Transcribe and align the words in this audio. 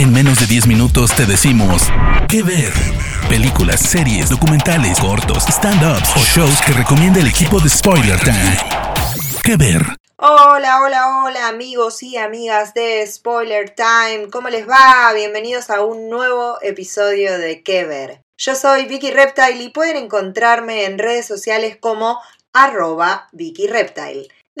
En 0.00 0.14
menos 0.14 0.40
de 0.40 0.46
10 0.46 0.66
minutos 0.66 1.14
te 1.14 1.26
decimos 1.26 1.82
qué 2.26 2.42
ver. 2.42 2.72
Películas, 3.28 3.80
series, 3.80 4.30
documentales, 4.30 4.98
cortos, 4.98 5.44
stand-ups 5.46 6.16
o 6.16 6.20
shows 6.20 6.58
que 6.62 6.72
recomienda 6.72 7.20
el 7.20 7.26
equipo 7.26 7.60
de 7.60 7.68
Spoiler 7.68 8.18
Time. 8.18 8.56
¿Qué 9.44 9.58
ver? 9.58 9.82
Hola, 10.16 10.80
hola, 10.80 11.22
hola 11.22 11.48
amigos 11.48 12.02
y 12.02 12.16
amigas 12.16 12.72
de 12.72 13.06
Spoiler 13.06 13.74
Time. 13.74 14.30
¿Cómo 14.32 14.48
les 14.48 14.66
va? 14.66 15.12
Bienvenidos 15.12 15.68
a 15.68 15.82
un 15.82 16.08
nuevo 16.08 16.56
episodio 16.62 17.36
de 17.36 17.62
¿Qué 17.62 17.84
ver? 17.84 18.22
Yo 18.38 18.54
soy 18.54 18.86
Vicky 18.86 19.10
Reptile 19.10 19.62
y 19.62 19.68
pueden 19.68 19.98
encontrarme 19.98 20.86
en 20.86 20.98
redes 20.98 21.26
sociales 21.26 21.76
como 21.78 22.18
arroba 22.54 23.28
Vicky. 23.32 23.68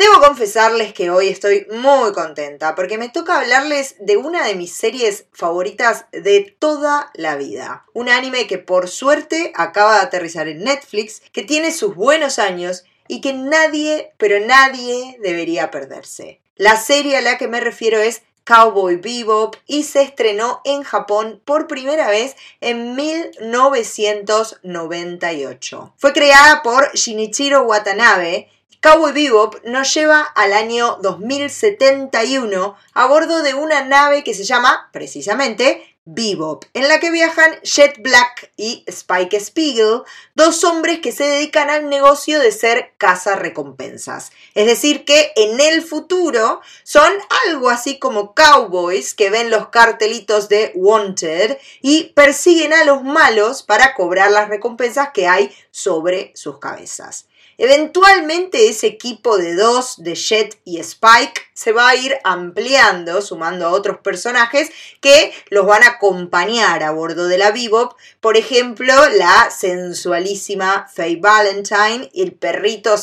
Debo 0.00 0.18
confesarles 0.18 0.92
que 0.94 1.10
hoy 1.10 1.28
estoy 1.28 1.66
muy 1.70 2.14
contenta 2.14 2.74
porque 2.74 2.96
me 2.96 3.10
toca 3.10 3.38
hablarles 3.38 3.96
de 4.00 4.16
una 4.16 4.46
de 4.46 4.54
mis 4.54 4.72
series 4.72 5.26
favoritas 5.30 6.06
de 6.10 6.56
toda 6.58 7.10
la 7.12 7.36
vida. 7.36 7.84
Un 7.92 8.08
anime 8.08 8.46
que 8.46 8.56
por 8.56 8.88
suerte 8.88 9.52
acaba 9.54 9.96
de 9.96 10.00
aterrizar 10.00 10.48
en 10.48 10.64
Netflix, 10.64 11.20
que 11.32 11.42
tiene 11.42 11.70
sus 11.70 11.96
buenos 11.96 12.38
años 12.38 12.84
y 13.08 13.20
que 13.20 13.34
nadie, 13.34 14.14
pero 14.16 14.40
nadie 14.40 15.18
debería 15.22 15.70
perderse. 15.70 16.40
La 16.56 16.78
serie 16.78 17.18
a 17.18 17.20
la 17.20 17.36
que 17.36 17.48
me 17.48 17.60
refiero 17.60 17.98
es 17.98 18.22
Cowboy 18.44 18.96
Bebop 18.96 19.56
y 19.66 19.82
se 19.82 20.00
estrenó 20.00 20.62
en 20.64 20.82
Japón 20.82 21.42
por 21.44 21.66
primera 21.66 22.08
vez 22.08 22.36
en 22.62 22.96
1998. 22.96 25.94
Fue 25.98 26.14
creada 26.14 26.62
por 26.62 26.90
Shinichiro 26.94 27.64
Watanabe 27.64 28.48
Cowboy 28.82 29.12
Bebop 29.12 29.56
nos 29.64 29.92
lleva 29.92 30.22
al 30.22 30.54
año 30.54 30.96
2071 31.02 32.76
a 32.94 33.06
bordo 33.06 33.42
de 33.42 33.52
una 33.52 33.84
nave 33.84 34.24
que 34.24 34.32
se 34.32 34.44
llama, 34.44 34.88
precisamente, 34.90 35.98
Bebop, 36.06 36.64
en 36.72 36.88
la 36.88 36.98
que 36.98 37.10
viajan 37.10 37.60
Jet 37.62 38.00
Black 38.00 38.50
y 38.56 38.82
Spike 38.86 39.38
Spiegel, 39.38 40.00
dos 40.34 40.64
hombres 40.64 41.00
que 41.00 41.12
se 41.12 41.24
dedican 41.24 41.68
al 41.68 41.90
negocio 41.90 42.40
de 42.40 42.52
ser 42.52 42.94
recompensas. 43.36 44.32
Es 44.54 44.64
decir, 44.64 45.04
que 45.04 45.32
en 45.36 45.60
el 45.60 45.82
futuro 45.82 46.62
son 46.82 47.12
algo 47.46 47.68
así 47.68 47.98
como 47.98 48.34
cowboys 48.34 49.12
que 49.12 49.28
ven 49.28 49.50
los 49.50 49.68
cartelitos 49.68 50.48
de 50.48 50.72
Wanted 50.74 51.58
y 51.82 52.14
persiguen 52.14 52.72
a 52.72 52.84
los 52.84 53.02
malos 53.04 53.62
para 53.62 53.92
cobrar 53.92 54.30
las 54.30 54.48
recompensas 54.48 55.10
que 55.12 55.28
hay 55.28 55.54
sobre 55.70 56.32
sus 56.34 56.58
cabezas. 56.58 57.26
Eventualmente 57.62 58.70
ese 58.70 58.86
equipo 58.86 59.36
de 59.36 59.54
dos, 59.54 60.02
de 60.02 60.14
Jet 60.14 60.58
y 60.64 60.80
Spike, 60.80 61.42
se 61.52 61.72
va 61.72 61.90
a 61.90 61.94
ir 61.94 62.16
ampliando, 62.24 63.20
sumando 63.20 63.66
a 63.66 63.72
otros 63.72 63.98
personajes 63.98 64.70
que 65.02 65.30
los 65.50 65.66
van 65.66 65.82
a 65.82 65.88
acompañar 65.88 66.82
a 66.82 66.90
bordo 66.90 67.28
de 67.28 67.36
la 67.36 67.50
Bebop. 67.50 67.98
Por 68.22 68.38
ejemplo, 68.38 68.94
la 69.10 69.50
sensualísima 69.50 70.88
Faye 70.90 71.16
Valentine, 71.20 72.10
el 72.14 72.32
perrito 72.32 72.96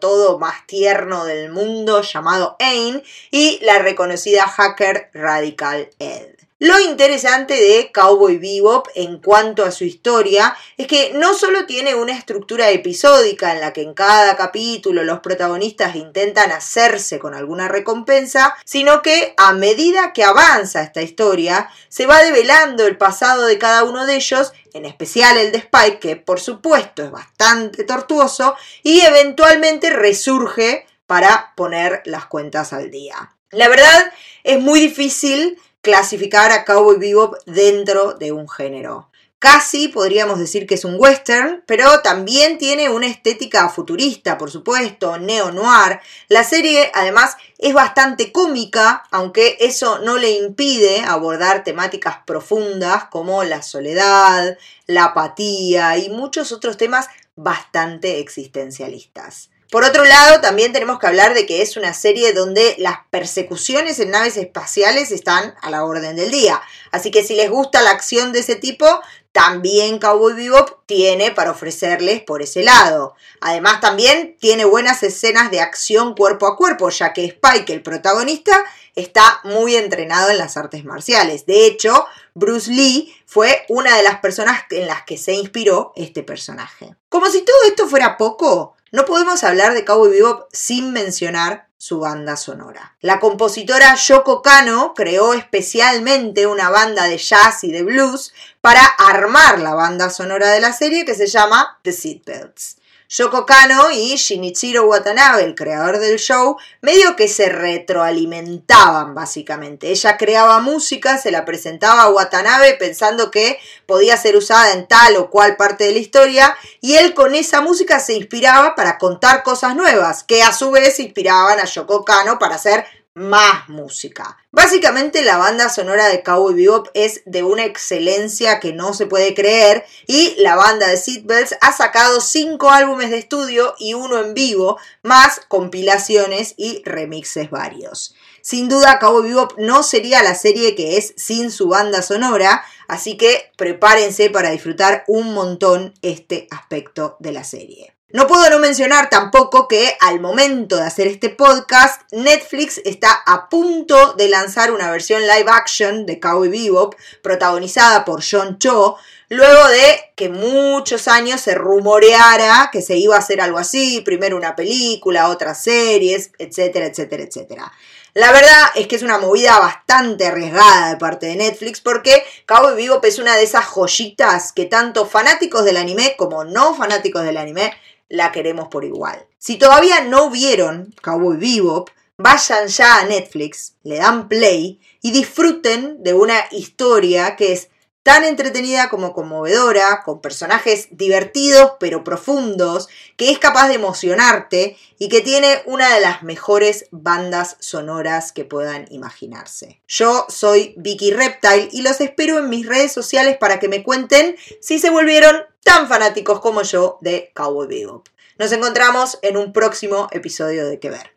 todo 0.00 0.38
más 0.38 0.66
tierno 0.66 1.26
del 1.26 1.50
mundo 1.50 2.00
llamado 2.00 2.56
Ain 2.60 3.02
y 3.30 3.58
la 3.62 3.78
reconocida 3.80 4.48
hacker 4.48 5.10
Radical 5.12 5.90
Ed. 5.98 6.47
Lo 6.60 6.80
interesante 6.80 7.54
de 7.54 7.92
Cowboy 7.92 8.36
Bebop 8.36 8.88
en 8.96 9.18
cuanto 9.18 9.64
a 9.64 9.70
su 9.70 9.84
historia 9.84 10.56
es 10.76 10.88
que 10.88 11.12
no 11.14 11.34
solo 11.34 11.66
tiene 11.66 11.94
una 11.94 12.18
estructura 12.18 12.68
episódica 12.70 13.52
en 13.52 13.60
la 13.60 13.72
que 13.72 13.82
en 13.82 13.94
cada 13.94 14.36
capítulo 14.36 15.04
los 15.04 15.20
protagonistas 15.20 15.94
intentan 15.94 16.50
hacerse 16.50 17.20
con 17.20 17.34
alguna 17.34 17.68
recompensa, 17.68 18.56
sino 18.64 19.02
que 19.02 19.34
a 19.36 19.52
medida 19.52 20.12
que 20.12 20.24
avanza 20.24 20.82
esta 20.82 21.00
historia 21.00 21.70
se 21.88 22.06
va 22.06 22.24
develando 22.24 22.88
el 22.88 22.98
pasado 22.98 23.46
de 23.46 23.56
cada 23.56 23.84
uno 23.84 24.04
de 24.04 24.16
ellos, 24.16 24.52
en 24.74 24.84
especial 24.84 25.38
el 25.38 25.52
de 25.52 25.58
Spike, 25.58 26.00
que 26.00 26.16
por 26.16 26.40
supuesto 26.40 27.04
es 27.04 27.12
bastante 27.12 27.84
tortuoso, 27.84 28.56
y 28.82 29.02
eventualmente 29.02 29.90
resurge 29.90 30.86
para 31.06 31.52
poner 31.54 32.02
las 32.04 32.26
cuentas 32.26 32.72
al 32.72 32.90
día. 32.90 33.36
La 33.50 33.68
verdad 33.68 34.12
es 34.42 34.60
muy 34.60 34.80
difícil 34.80 35.56
clasificar 35.88 36.52
a 36.52 36.66
Cowboy 36.66 36.98
Bebop 36.98 37.36
dentro 37.46 38.12
de 38.12 38.30
un 38.30 38.46
género. 38.46 39.08
Casi 39.38 39.88
podríamos 39.88 40.38
decir 40.38 40.66
que 40.66 40.74
es 40.74 40.84
un 40.84 40.96
western, 40.98 41.64
pero 41.64 42.02
también 42.02 42.58
tiene 42.58 42.90
una 42.90 43.06
estética 43.06 43.70
futurista, 43.70 44.36
por 44.36 44.50
supuesto, 44.50 45.16
neo-noir. 45.16 46.00
La 46.28 46.44
serie 46.44 46.90
además 46.92 47.38
es 47.56 47.72
bastante 47.72 48.32
cómica, 48.32 49.04
aunque 49.10 49.56
eso 49.60 50.00
no 50.00 50.18
le 50.18 50.32
impide 50.32 51.04
abordar 51.06 51.64
temáticas 51.64 52.18
profundas 52.26 53.04
como 53.04 53.44
la 53.44 53.62
soledad, 53.62 54.58
la 54.86 55.04
apatía 55.04 55.96
y 55.96 56.10
muchos 56.10 56.52
otros 56.52 56.76
temas 56.76 57.08
bastante 57.34 58.18
existencialistas. 58.18 59.48
Por 59.70 59.84
otro 59.84 60.04
lado, 60.04 60.40
también 60.40 60.72
tenemos 60.72 60.98
que 60.98 61.06
hablar 61.06 61.34
de 61.34 61.44
que 61.44 61.60
es 61.60 61.76
una 61.76 61.92
serie 61.92 62.32
donde 62.32 62.74
las 62.78 63.00
persecuciones 63.10 64.00
en 64.00 64.10
naves 64.10 64.38
espaciales 64.38 65.10
están 65.10 65.54
a 65.60 65.68
la 65.68 65.84
orden 65.84 66.16
del 66.16 66.30
día. 66.30 66.62
Así 66.90 67.10
que 67.10 67.22
si 67.22 67.34
les 67.34 67.50
gusta 67.50 67.82
la 67.82 67.90
acción 67.90 68.32
de 68.32 68.38
ese 68.38 68.56
tipo, 68.56 68.86
también 69.32 69.98
Cowboy 69.98 70.32
Bebop 70.32 70.86
tiene 70.86 71.32
para 71.32 71.50
ofrecerles 71.50 72.22
por 72.22 72.40
ese 72.40 72.62
lado. 72.62 73.14
Además 73.42 73.80
también 73.80 74.36
tiene 74.40 74.64
buenas 74.64 75.02
escenas 75.02 75.50
de 75.50 75.60
acción 75.60 76.14
cuerpo 76.14 76.46
a 76.46 76.56
cuerpo, 76.56 76.88
ya 76.88 77.12
que 77.12 77.26
Spike, 77.26 77.72
el 77.72 77.82
protagonista, 77.82 78.64
está 78.94 79.40
muy 79.44 79.76
entrenado 79.76 80.30
en 80.30 80.38
las 80.38 80.56
artes 80.56 80.84
marciales. 80.84 81.44
De 81.44 81.66
hecho, 81.66 82.06
Bruce 82.34 82.70
Lee 82.70 83.14
fue 83.26 83.66
una 83.68 83.96
de 83.96 84.02
las 84.02 84.20
personas 84.20 84.62
en 84.70 84.86
las 84.86 85.02
que 85.02 85.18
se 85.18 85.34
inspiró 85.34 85.92
este 85.94 86.22
personaje. 86.22 86.96
Como 87.10 87.26
si 87.26 87.42
todo 87.42 87.56
esto 87.66 87.86
fuera 87.86 88.16
poco, 88.16 88.74
no 88.92 89.04
podemos 89.04 89.44
hablar 89.44 89.74
de 89.74 89.84
Cowboy 89.84 90.10
Bebop 90.10 90.48
sin 90.52 90.92
mencionar 90.92 91.68
su 91.76 92.00
banda 92.00 92.36
sonora. 92.36 92.96
La 93.00 93.20
compositora 93.20 93.94
Yoko 93.94 94.42
Kano 94.42 94.94
creó 94.94 95.34
especialmente 95.34 96.46
una 96.46 96.70
banda 96.70 97.04
de 97.04 97.18
jazz 97.18 97.62
y 97.62 97.70
de 97.70 97.84
blues 97.84 98.32
para 98.60 98.84
armar 98.84 99.60
la 99.60 99.74
banda 99.74 100.10
sonora 100.10 100.50
de 100.50 100.60
la 100.60 100.72
serie 100.72 101.04
que 101.04 101.14
se 101.14 101.28
llama 101.28 101.78
The 101.82 101.92
Seatbelts. 101.92 102.77
Yoko 103.10 103.46
Kano 103.46 103.90
y 103.90 104.16
Shinichiro 104.16 104.84
Watanabe, 104.84 105.42
el 105.42 105.54
creador 105.54 105.98
del 105.98 106.18
show, 106.18 106.58
medio 106.82 107.16
que 107.16 107.26
se 107.26 107.48
retroalimentaban 107.48 109.14
básicamente. 109.14 109.90
Ella 109.90 110.18
creaba 110.18 110.60
música, 110.60 111.16
se 111.16 111.30
la 111.30 111.46
presentaba 111.46 112.02
a 112.02 112.10
Watanabe 112.10 112.74
pensando 112.74 113.30
que 113.30 113.58
podía 113.86 114.18
ser 114.18 114.36
usada 114.36 114.74
en 114.74 114.86
tal 114.86 115.16
o 115.16 115.30
cual 115.30 115.56
parte 115.56 115.84
de 115.84 115.92
la 115.92 116.00
historia 116.00 116.54
y 116.82 116.96
él 116.96 117.14
con 117.14 117.34
esa 117.34 117.62
música 117.62 117.98
se 117.98 118.12
inspiraba 118.12 118.74
para 118.74 118.98
contar 118.98 119.42
cosas 119.42 119.74
nuevas, 119.74 120.22
que 120.22 120.42
a 120.42 120.52
su 120.52 120.70
vez 120.70 121.00
inspiraban 121.00 121.58
a 121.60 121.64
Yoko 121.64 122.04
Kano 122.04 122.38
para 122.38 122.56
hacer 122.56 122.84
más 123.18 123.68
música. 123.68 124.38
Básicamente 124.50 125.22
la 125.22 125.36
banda 125.36 125.68
sonora 125.68 126.08
de 126.08 126.22
Cowboy 126.22 126.54
Bebop 126.54 126.88
es 126.94 127.22
de 127.26 127.42
una 127.42 127.64
excelencia 127.64 128.60
que 128.60 128.72
no 128.72 128.94
se 128.94 129.06
puede 129.06 129.34
creer 129.34 129.84
y 130.06 130.36
la 130.38 130.56
banda 130.56 130.88
de 130.88 130.96
Seatbelts 130.96 131.56
ha 131.60 131.72
sacado 131.72 132.20
cinco 132.20 132.70
álbumes 132.70 133.10
de 133.10 133.18
estudio 133.18 133.74
y 133.78 133.94
uno 133.94 134.18
en 134.18 134.34
vivo, 134.34 134.78
más 135.02 135.40
compilaciones 135.48 136.54
y 136.56 136.82
remixes 136.84 137.50
varios. 137.50 138.14
Sin 138.40 138.68
duda 138.68 138.98
Cowboy 138.98 139.28
Bebop 139.28 139.58
no 139.58 139.82
sería 139.82 140.22
la 140.22 140.34
serie 140.34 140.74
que 140.74 140.96
es 140.96 141.12
sin 141.16 141.50
su 141.50 141.68
banda 141.68 142.00
sonora, 142.00 142.64
así 142.86 143.16
que 143.16 143.52
prepárense 143.56 144.30
para 144.30 144.50
disfrutar 144.50 145.04
un 145.06 145.34
montón 145.34 145.92
este 146.00 146.48
aspecto 146.50 147.16
de 147.20 147.32
la 147.32 147.44
serie. 147.44 147.97
No 148.10 148.26
puedo 148.26 148.48
no 148.48 148.58
mencionar 148.58 149.10
tampoco 149.10 149.68
que 149.68 149.94
al 150.00 150.18
momento 150.18 150.76
de 150.76 150.84
hacer 150.84 151.06
este 151.08 151.28
podcast, 151.28 152.10
Netflix 152.10 152.80
está 152.86 153.12
a 153.12 153.50
punto 153.50 154.14
de 154.14 154.30
lanzar 154.30 154.72
una 154.72 154.90
versión 154.90 155.20
live 155.26 155.44
action 155.46 156.06
de 156.06 156.18
Cowboy 156.18 156.48
Bebop 156.48 156.94
protagonizada 157.20 158.06
por 158.06 158.22
John 158.24 158.58
Cho, 158.58 158.96
luego 159.28 159.68
de 159.68 160.12
que 160.16 160.30
muchos 160.30 161.06
años 161.06 161.42
se 161.42 161.54
rumoreara 161.54 162.70
que 162.72 162.80
se 162.80 162.96
iba 162.96 163.14
a 163.14 163.18
hacer 163.18 163.42
algo 163.42 163.58
así, 163.58 164.00
primero 164.00 164.38
una 164.38 164.56
película, 164.56 165.28
otras 165.28 165.62
series, 165.62 166.30
etcétera, 166.38 166.86
etcétera, 166.86 167.24
etcétera. 167.24 167.72
La 168.14 168.32
verdad 168.32 168.70
es 168.74 168.86
que 168.86 168.96
es 168.96 169.02
una 169.02 169.18
movida 169.18 169.58
bastante 169.58 170.26
arriesgada 170.26 170.88
de 170.88 170.96
parte 170.96 171.26
de 171.26 171.36
Netflix 171.36 171.82
porque 171.82 172.24
Cowboy 172.46 172.74
Bebop 172.74 173.04
es 173.04 173.18
una 173.18 173.36
de 173.36 173.42
esas 173.42 173.66
joyitas 173.66 174.54
que 174.54 174.64
tanto 174.64 175.04
fanáticos 175.04 175.66
del 175.66 175.76
anime 175.76 176.14
como 176.16 176.44
no 176.44 176.74
fanáticos 176.74 177.22
del 177.22 177.36
anime 177.36 177.74
la 178.08 178.32
queremos 178.32 178.68
por 178.68 178.84
igual. 178.84 179.26
Si 179.38 179.56
todavía 179.56 180.02
no 180.02 180.30
vieron 180.30 180.94
Cowboy 181.02 181.36
Bebop, 181.36 181.90
vayan 182.16 182.68
ya 182.68 182.98
a 182.98 183.04
Netflix, 183.04 183.74
le 183.82 183.98
dan 183.98 184.28
play 184.28 184.80
y 185.02 185.12
disfruten 185.12 186.02
de 186.02 186.14
una 186.14 186.44
historia 186.50 187.36
que 187.36 187.52
es 187.52 187.68
tan 188.08 188.24
entretenida 188.24 188.88
como 188.88 189.12
conmovedora, 189.12 190.02
con 190.02 190.22
personajes 190.22 190.88
divertidos 190.90 191.72
pero 191.78 192.04
profundos, 192.04 192.88
que 193.18 193.30
es 193.30 193.38
capaz 193.38 193.68
de 193.68 193.74
emocionarte 193.74 194.78
y 194.98 195.10
que 195.10 195.20
tiene 195.20 195.60
una 195.66 195.94
de 195.94 196.00
las 196.00 196.22
mejores 196.22 196.86
bandas 196.90 197.58
sonoras 197.60 198.32
que 198.32 198.46
puedan 198.46 198.86
imaginarse. 198.90 199.82
Yo 199.86 200.24
soy 200.30 200.72
Vicky 200.78 201.10
Reptile 201.10 201.68
y 201.70 201.82
los 201.82 202.00
espero 202.00 202.38
en 202.38 202.48
mis 202.48 202.66
redes 202.66 202.92
sociales 202.92 203.36
para 203.36 203.60
que 203.60 203.68
me 203.68 203.82
cuenten 203.82 204.36
si 204.62 204.78
se 204.78 204.88
volvieron 204.88 205.42
tan 205.68 205.86
fanáticos 205.86 206.40
como 206.40 206.62
yo 206.62 206.96
de 207.02 207.30
Cowboy 207.34 207.66
Bebop. 207.66 208.06
Nos 208.38 208.52
encontramos 208.52 209.18
en 209.20 209.36
un 209.36 209.52
próximo 209.52 210.08
episodio 210.12 210.66
de 210.66 210.80
Que 210.80 210.88
Ver. 210.88 211.12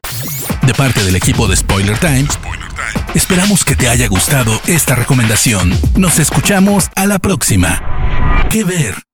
De 0.64 0.74
parte 0.74 1.02
del 1.06 1.16
equipo 1.16 1.48
de 1.48 1.56
Spoiler 1.56 1.98
Time, 2.00 2.28
esperamos 3.16 3.64
que 3.64 3.78
te 3.78 3.88
haya 3.88 4.10
gustado 4.10 4.52
esta 4.68 4.96
recomendación. 4.96 5.72
Nos 5.96 6.20
escuchamos 6.20 6.90
a 6.98 7.06
la 7.06 7.20
próxima. 7.20 8.48
Que 8.50 8.66
Ver. 8.66 9.11